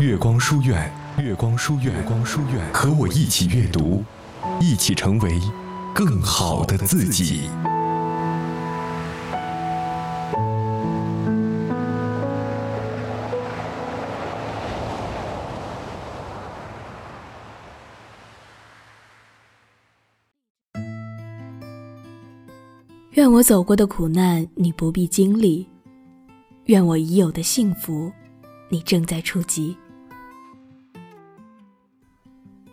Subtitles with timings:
[0.00, 4.02] 月光书院，月光书院，月光书院，和我一起阅读，
[4.58, 5.38] 一起成为
[5.94, 7.50] 更好的自己。
[23.10, 25.66] 愿我走过的苦难，你不必经历；
[26.64, 28.10] 愿我已有的幸福，
[28.70, 29.76] 你正在触及。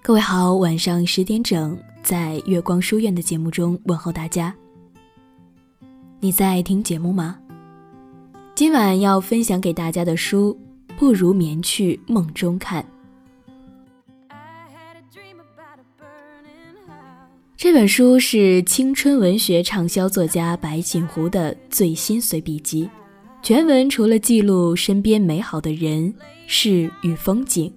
[0.00, 4.54] 各位好，晚上十点整，在月光书院的节目中问候大家。
[6.20, 7.38] 你在听节目吗？
[8.54, 10.58] 今晚要分享给大家的书，
[10.96, 12.84] 不如眠去梦中看。
[17.54, 22.88] 这本书是青春文学畅销作家白锦湖的最新随笔集，
[23.42, 26.14] 全文除了记录身边美好的人
[26.46, 27.70] 事与风景，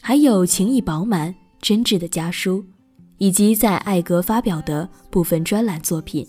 [0.00, 2.64] 还有情意饱满、真挚的家书，
[3.18, 6.26] 以及在艾格发表的部分专栏作品。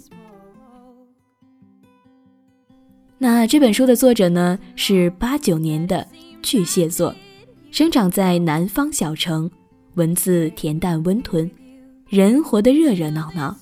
[3.17, 6.07] 那这本书的作者呢，是八九年的
[6.41, 7.15] 巨蟹座，
[7.71, 9.49] 生长在南方小城，
[9.95, 11.49] 文字恬淡温吞。
[12.07, 13.57] 人活得热热闹闹，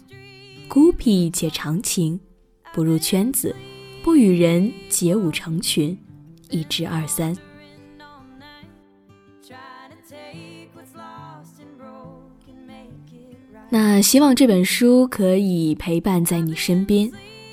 [0.67, 2.19] 孤僻且长情，
[2.73, 3.55] 不入圈子，
[4.03, 5.97] 不与人结舞成群，
[6.49, 7.35] 一知二三。
[13.69, 17.11] 那希望这本书可以陪伴在你身边，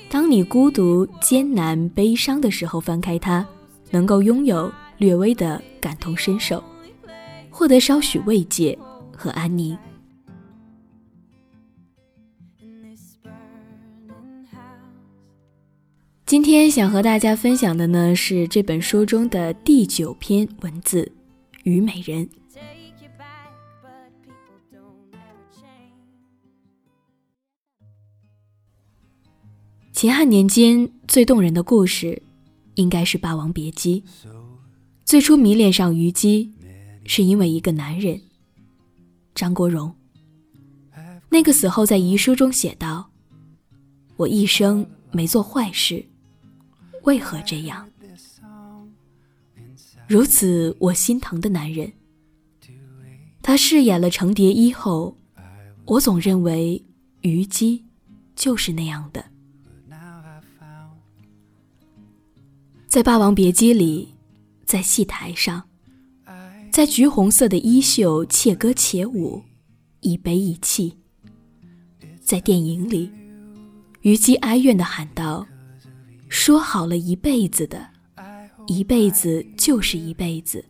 [0.09, 3.45] 当你孤独、艰难、悲伤的时候，翻开它，
[3.91, 6.63] 能够拥有略微的感同身受，
[7.49, 8.77] 获得少许慰藉
[9.11, 9.77] 和安宁。
[16.25, 21.11] 今天想和大家分享的呢是这本书中的第九篇文字
[21.63, 22.25] 《虞美人》。
[30.03, 32.21] 秦汉年间最动人的故事，
[32.75, 34.03] 应该是《霸王别姬》。
[35.05, 36.51] 最初迷恋上虞姬，
[37.05, 38.19] 是因为一个男人——
[39.33, 39.95] 张国荣。
[41.29, 43.09] 那个死后在遗书中写道
[44.17, 46.05] ：“我一生没做坏事。”
[47.03, 47.89] 为何这样？
[50.05, 51.89] 如此我心疼的男人，
[53.41, 55.17] 他饰演了程蝶衣后，
[55.85, 56.83] 我总认为
[57.21, 57.85] 虞姬
[58.35, 59.31] 就是那样的。
[62.93, 64.13] 在《霸王别姬》里，
[64.65, 65.67] 在戏台上，
[66.71, 69.41] 在橘红色的衣袖且歌且舞，
[70.01, 70.95] 一悲一泣。
[72.21, 73.11] 在电影里，
[74.01, 75.43] 虞姬哀怨的喊道。
[76.29, 77.89] 说好了一辈子的，
[78.67, 80.63] 一辈子就是一辈子，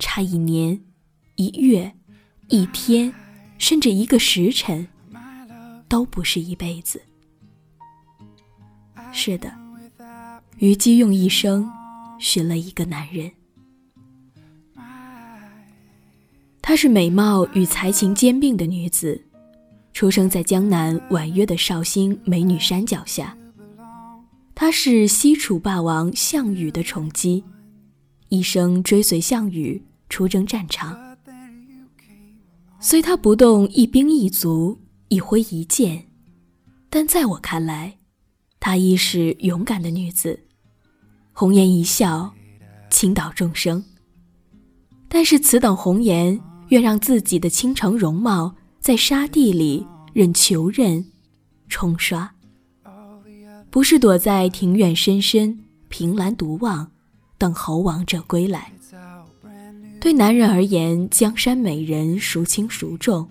[0.00, 0.82] 差一年、
[1.36, 1.92] 一月、
[2.48, 3.14] 一天，
[3.56, 4.88] 甚至一个时辰，
[5.86, 7.00] 都不是一辈子。
[9.12, 9.59] 是的，
[10.60, 11.66] 虞姬用一生
[12.18, 13.32] 寻了一个男人，
[16.60, 19.24] 她是美貌与才情兼并的女子，
[19.94, 23.34] 出生在江南婉约的绍兴美女山脚下。
[24.54, 27.42] 她是西楚霸王项羽的宠姬，
[28.28, 31.16] 一生追随项羽出征战场。
[32.80, 34.78] 虽他不动一兵一卒，
[35.08, 36.04] 一挥一剑，
[36.90, 37.96] 但在我看来，
[38.58, 40.38] 她亦是勇敢的女子，
[41.40, 42.30] 红颜一笑，
[42.90, 43.82] 倾倒众生。
[45.08, 51.02] 但是此等红颜，愿让自己的倾城容貌在沙地里任球刃
[51.66, 52.30] 冲刷。
[53.70, 55.58] 不是躲在庭院深深
[55.88, 56.86] 凭栏独望，
[57.38, 58.70] 等候王者归来。
[59.98, 63.26] 对男人而言，江山美人孰轻孰重，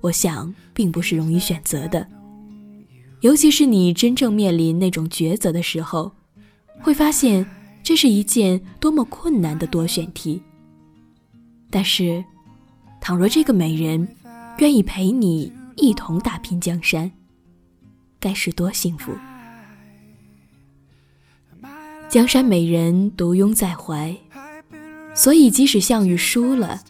[0.00, 2.08] 我想并不是容易选择的。
[3.20, 6.10] 尤其是你真正面临那种抉择的时候，
[6.82, 7.46] 会发现
[7.82, 10.42] 这是一件多么困难的多选题。
[11.70, 12.22] 但是，
[13.00, 14.06] 倘若这个美人
[14.58, 17.10] 愿意陪你一同打拼江山，
[18.20, 19.12] 该是多幸福！
[22.08, 24.14] 江山美人独拥在怀，
[25.14, 26.80] 所以即使项羽输了，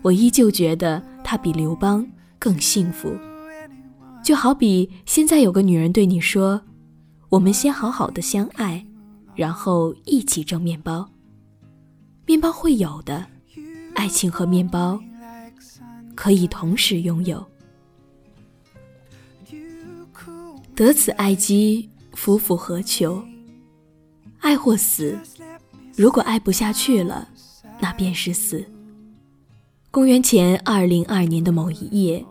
[0.00, 2.06] 我依旧觉得他比刘邦
[2.38, 3.14] 更幸福。
[4.24, 6.62] 就好比现在有个女人对你说
[7.28, 8.86] ：“我们先好好的相爱，
[9.34, 11.08] 然后一起蒸面包。
[12.26, 13.26] 面包会有的，
[13.94, 14.98] 爱情和面包
[16.14, 17.44] 可以同时拥有。
[20.74, 23.22] 得此爱姬，夫复何求？”
[24.40, 25.18] 爱或死，
[25.96, 27.28] 如果爱不下去了，
[27.80, 28.64] 那便是死。
[29.90, 32.24] 公元前二零二年的某一夜，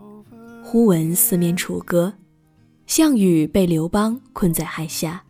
[0.62, 2.12] 忽闻四面楚歌，
[2.86, 5.24] 项羽被刘邦困在海下，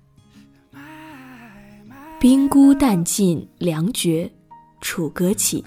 [2.21, 4.31] 兵孤弹尽粮绝，
[4.81, 5.63] 楚歌起，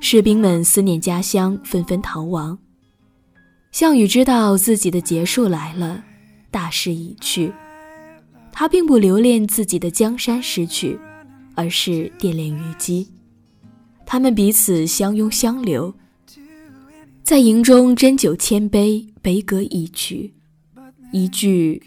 [0.00, 2.58] 士兵们思念家乡，纷纷逃亡。
[3.70, 6.02] 项羽知道自己的结束来了，
[6.50, 7.52] 大势已去，
[8.50, 10.98] 他并不留恋自己的江山失去，
[11.54, 13.10] 而是惦念虞姬。
[14.06, 15.92] 他们彼此相拥相留，
[17.22, 20.32] 在营中斟酒千杯，悲歌一曲，
[21.12, 21.82] 一句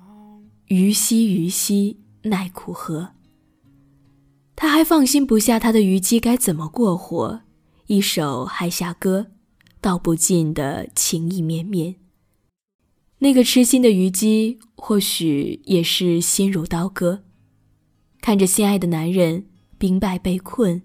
[0.68, 3.10] “虞兮虞兮，奈苦何”。
[4.56, 7.42] 他还放心不下他的虞姬该怎么过活，
[7.86, 9.20] 一首《垓下歌》，
[9.80, 11.94] 道不尽的情意绵绵。
[13.18, 17.22] 那个痴心的虞姬，或许也是心如刀割，
[18.20, 19.46] 看着心爱的男人
[19.78, 20.82] 兵败被困。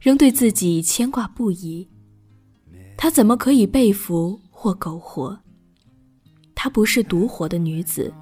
[0.00, 1.88] 仍对自己牵挂不已，
[2.96, 5.40] 她怎么可以被俘或苟活？
[6.54, 8.14] 她不是独活的女子，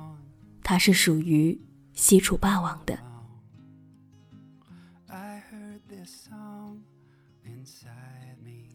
[0.62, 1.61] 她是属于
[1.96, 2.96] 西楚霸王的。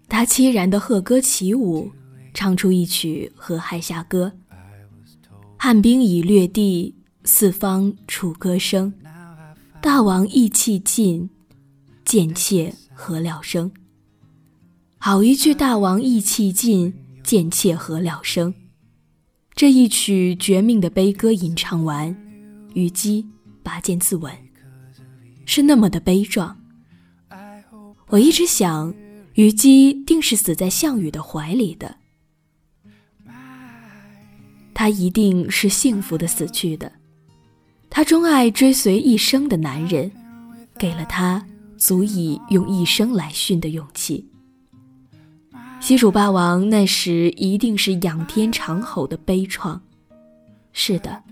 [0.09, 1.89] 他凄然的和歌起舞，
[2.33, 4.33] 唱出一曲《河海下歌》。
[5.57, 8.93] 汉兵已掠地，四方楚歌声。
[9.81, 11.29] 大王意气尽，
[12.03, 12.75] 贱妾。
[12.93, 13.71] 何了生？
[14.99, 18.53] 好一句“大王意气尽，贱妾何了生”。
[19.55, 22.15] 这一曲绝命的悲歌吟唱完，
[22.73, 23.25] 虞姬
[23.63, 24.31] 拔剑自刎，
[25.45, 26.57] 是那么的悲壮。
[28.07, 28.93] 我一直想，
[29.35, 31.95] 虞姬定是死在项羽的怀里的，
[34.73, 36.91] 他一定是幸福的死去的。
[37.89, 40.11] 他钟爱追随一生的男人，
[40.77, 41.45] 给了他。
[41.81, 44.23] 足以用一生来殉的勇气。
[45.79, 49.79] 西楚霸王那时一定是仰天长吼的悲怆。
[50.73, 51.23] 是的，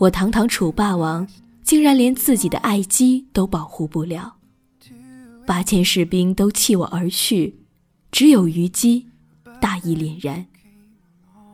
[0.00, 1.28] 我堂堂楚霸王，
[1.62, 4.34] 竟然连自己的爱姬都保护不了，
[5.46, 7.54] 八千士兵都弃我而去，
[8.10, 9.06] 只有虞姬
[9.60, 10.46] 大义凛然。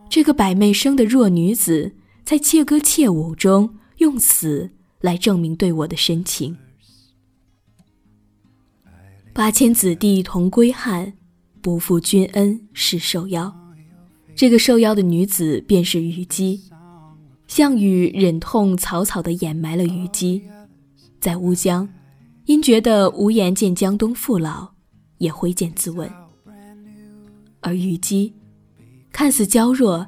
[0.09, 4.71] 这个百媚生的弱女子，在切歌切舞中用死
[5.01, 6.57] 来证明对我的深情。
[9.33, 11.11] 八千子弟同归汉，
[11.59, 13.53] 不负君恩是受邀。
[14.33, 16.61] 这个受邀的女子便是虞姬。
[17.47, 20.43] 项羽忍痛草草地掩埋了虞姬，
[21.19, 21.87] 在乌江，
[22.45, 24.69] 因觉得无颜见江东父老，
[25.17, 26.09] 也挥剑自刎。
[27.61, 28.33] 而虞姬，
[29.11, 30.05] 看似娇弱，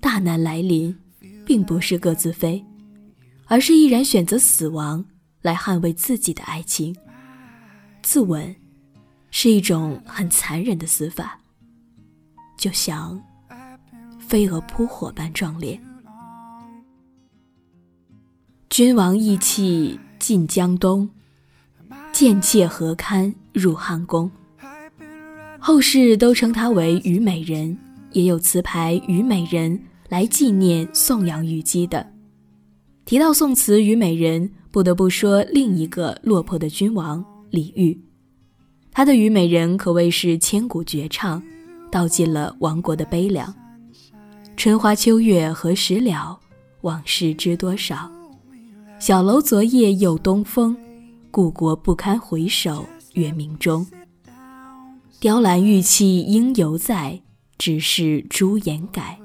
[0.00, 0.96] 大难来临，
[1.44, 2.64] 并不是各自飞，
[3.46, 5.04] 而是毅然选择死亡
[5.42, 6.94] 来捍卫自己的爱情，
[8.02, 8.54] 自刎。
[9.36, 11.36] 是一种很残忍的死法，
[12.56, 13.20] 就像
[14.20, 15.76] 飞蛾扑火般壮烈。
[18.74, 21.08] 君王意气尽江东，
[22.12, 24.28] 贱妾何堪入汉宫？
[25.60, 27.78] 后世都称她为虞美人，
[28.10, 29.78] 也有词牌《虞美人》
[30.08, 32.04] 来纪念颂扬虞姬的。
[33.04, 37.96] 提到宋词虞美人，不得不说另一个落魄的君王李煜。
[38.90, 41.40] 他的《虞美人》可谓是千古绝唱，
[41.92, 43.54] 道尽了亡国的悲凉。
[44.56, 46.36] 春花秋月何时了？
[46.80, 48.10] 往事知多少？
[49.06, 50.74] 小楼昨夜又东风，
[51.30, 53.86] 故国不堪回首月明中。
[55.20, 57.20] 雕栏玉砌应犹在，
[57.58, 59.20] 只是朱颜改。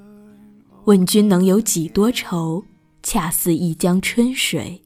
[0.83, 2.65] 问君能有几多愁？
[3.01, 4.81] 恰似一江春水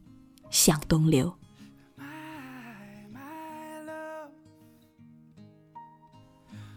[0.52, 1.34] 向东流。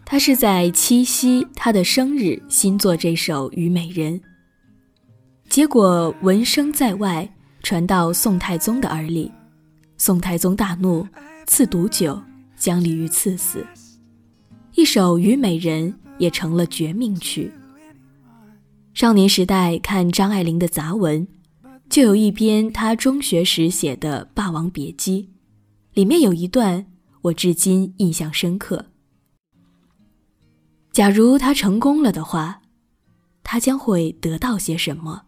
[0.06, 4.18] 他是在七夕，他的生日，新作这首《虞美人》。
[5.50, 7.30] 结果闻声在外，
[7.66, 9.28] 传到宋太宗的耳里，
[9.98, 11.04] 宋太宗大怒，
[11.48, 12.16] 赐毒酒，
[12.56, 13.66] 将李煜赐死。
[14.76, 17.50] 一首《虞美人》也成了绝命曲。
[18.94, 21.26] 少年时代看张爱玲的杂文，
[21.90, 25.24] 就有一篇她中学时写的《霸王别姬》，
[25.94, 26.86] 里面有一段
[27.20, 28.86] 我至今印象深刻。
[30.92, 32.62] 假如他成功了的话，
[33.42, 35.25] 他将会得到些什么？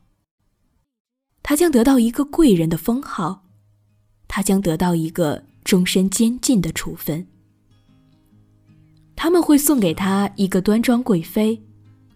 [1.43, 3.45] 他将得到一个贵人的封号，
[4.27, 7.27] 他将得到一个终身监禁的处分。
[9.17, 11.61] 他们会送给他一个端庄贵妃，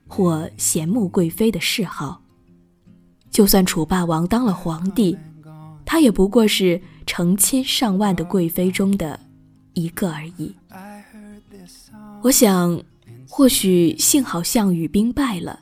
[0.06, 2.22] 或贤慕贵妃的谥号。
[3.30, 5.16] 就算楚霸王当了皇帝，
[5.86, 9.18] 他也不过是成千上万的贵妃中的
[9.72, 10.54] 一个而已。
[12.22, 12.80] 我想，
[13.26, 15.60] 或许幸好项羽兵败了，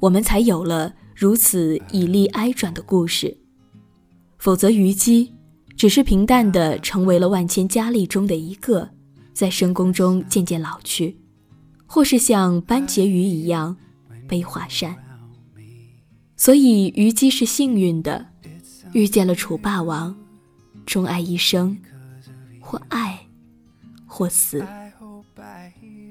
[0.00, 3.36] 我们才有了如此以利哀转的故事。
[4.38, 5.32] 否则，虞姬
[5.76, 8.90] 只是平淡的成为了万千佳丽中的一个，
[9.32, 11.16] 在深宫中渐渐老去，
[11.86, 13.76] 或是像班婕妤一样
[14.28, 14.94] 悲华扇。
[16.36, 18.26] 所以，虞姬是幸运的，
[18.92, 20.14] 遇见了楚霸王，
[20.84, 21.78] 钟爱一生，
[22.60, 23.26] 或爱，
[24.04, 24.64] 或死。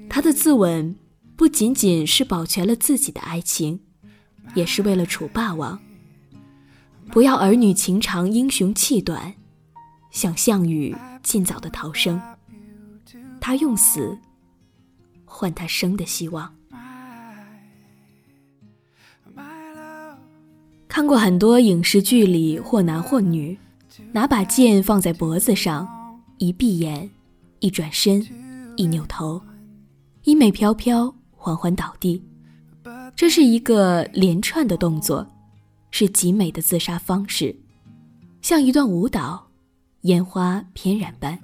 [0.08, 0.94] 他的自刎
[1.36, 3.80] 不仅仅是保全了自己的爱情，
[4.54, 5.78] 也是为了楚霸王。
[7.10, 9.34] 不要儿女情长，英雄气短，
[10.10, 12.20] 想项羽尽早的逃生。
[13.40, 14.18] 他用死
[15.24, 16.52] 换他生的希望。
[20.88, 23.58] 看过很多影视剧里，或男或女，
[24.12, 25.86] 拿把剑放在脖子上，
[26.38, 27.10] 一闭眼，
[27.58, 28.24] 一转身，
[28.76, 29.42] 一扭头，
[30.22, 32.22] 衣袂飘飘，缓缓倒地。
[33.14, 35.26] 这是一个连串的动作。
[35.96, 37.54] 是极美的自杀方式，
[38.42, 39.48] 像一段舞蹈，
[40.00, 41.38] 烟花翩然般。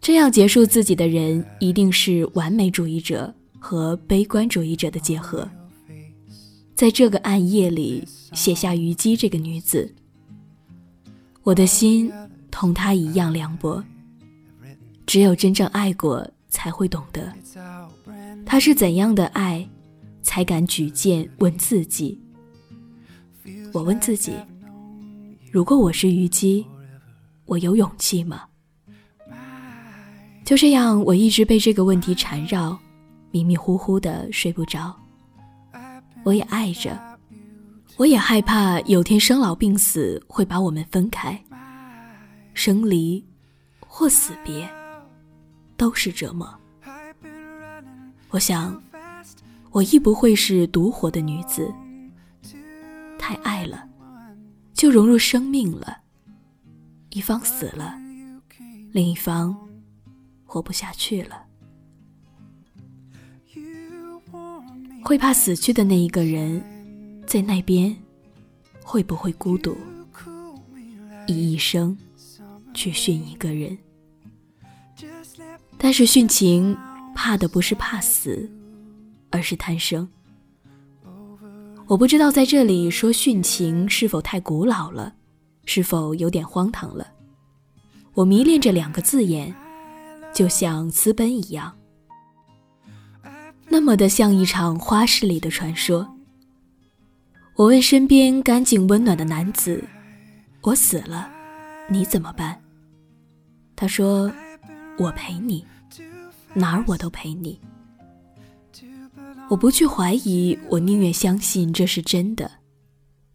[0.00, 5.48] 这样结束自己的人，一定是完美主义者和悲观主义者的结合。
[6.76, 9.92] 在这个暗夜里写下虞姬这个女子，
[11.42, 12.12] 我的心
[12.48, 13.82] 同她一样凉薄。
[15.04, 17.32] 只有真正爱过，才会懂得，
[18.44, 19.68] 他是怎样的爱，
[20.22, 22.20] 才敢举剑问自己。
[23.72, 24.34] 我问自己：
[25.50, 26.66] 如果我是虞姬，
[27.46, 28.44] 我有勇气吗？
[30.44, 32.78] 就这样，我一直被这个问题缠绕，
[33.30, 34.94] 迷迷糊糊的睡不着。
[36.24, 36.98] 我也爱着，
[37.96, 41.40] 我也害怕有天生老病死会把我们分开。
[42.54, 43.24] 生离
[43.80, 44.68] 或死别，
[45.76, 46.46] 都是折磨。
[48.32, 48.82] 我想，
[49.70, 51.70] 我亦不会是独活的女子。
[53.18, 53.86] 太爱了，
[54.72, 55.98] 就融入生命了。
[57.10, 57.94] 一方死了，
[58.90, 59.54] 另一方
[60.46, 61.44] 活不下去了。
[65.04, 66.64] 会怕死去的那一个人，
[67.26, 67.94] 在那边
[68.82, 69.76] 会不会孤独？
[71.26, 71.94] 以一生
[72.72, 73.76] 去殉一个人。
[75.76, 76.74] 但是殉情，
[77.14, 78.50] 怕的不是怕死，
[79.30, 80.08] 而是贪生。
[81.86, 85.14] 我不知道在这里说殉情是否太古老了，
[85.64, 87.06] 是否有点荒唐了。
[88.14, 89.54] 我迷恋这两个字眼，
[90.32, 91.76] 就像私奔一样，
[93.68, 96.08] 那么的像一场花市里的传说。
[97.56, 99.84] 我问身边干净温暖的男子
[100.62, 101.30] ：“我死了，
[101.90, 102.58] 你怎么办？”
[103.76, 104.32] 他说
[104.98, 105.64] ：“我陪你，
[106.54, 107.60] 哪儿我都陪你。”
[109.50, 112.50] 我不去怀疑，我宁愿相信这是真的，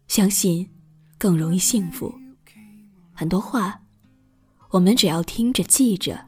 [0.08, 0.68] 相信
[1.16, 2.12] 更容易幸福。
[3.12, 3.80] 很多话，
[4.70, 6.18] 我们只要听着记着，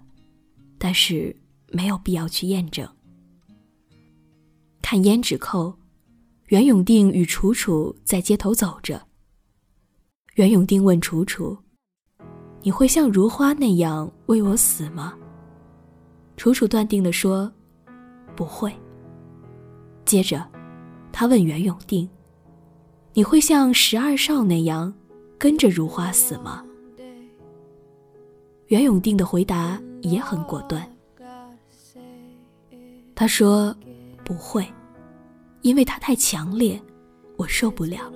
[0.79, 1.35] 但是
[1.69, 2.89] 没有必要去验证。
[4.81, 5.77] 看胭脂扣，
[6.47, 9.01] 袁永定与楚楚在街头走着。
[10.35, 11.59] 袁永定问楚楚
[12.63, 15.15] ：“你会像如花那样为我死吗？”
[16.41, 17.53] 楚楚断定地说
[18.35, 18.75] ：“不会。”
[20.07, 20.43] 接着，
[21.13, 22.09] 他问袁永定
[23.13, 24.91] ：“你会像十二少那样
[25.39, 26.65] 跟着如花死吗？”
[28.69, 30.83] 袁永定的回答也很果断。
[33.15, 33.77] 他说
[34.25, 34.67] ：“不会，
[35.61, 36.81] 因为他太强烈，
[37.37, 38.11] 我受不了。”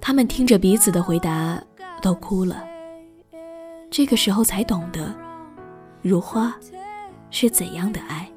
[0.00, 1.60] 他们听着彼此的回答，
[2.00, 2.75] 都哭了。
[3.96, 5.10] 这个时候才懂得，
[6.02, 6.54] 如花
[7.30, 8.30] 是怎样的爱。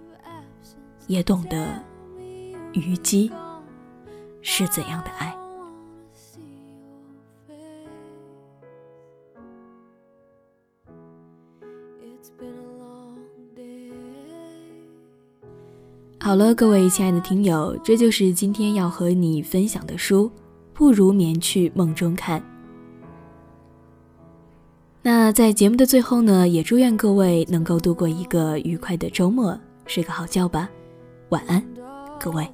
[1.08, 1.68] 也懂得
[2.72, 3.30] 虞姬
[4.42, 5.36] 是怎样的爱。
[16.22, 20.32] 好了，各位亲爱的听友，这就是今天要和你分享的书，
[20.74, 22.42] 不如眠去梦中看。
[25.12, 30.70] 那在节目的最后呢，也祝愿各位能够度过一个愉快的周末，睡个好觉吧。
[31.30, 31.66] 晚安，
[32.20, 32.48] 各位。